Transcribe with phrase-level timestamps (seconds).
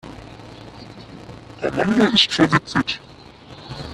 [1.67, 2.99] Amanda ist verwitwet.